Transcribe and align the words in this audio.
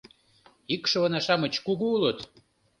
Икшывына-шамыч 0.75 1.53
кугу 1.65 1.87
улыт. 1.95 2.19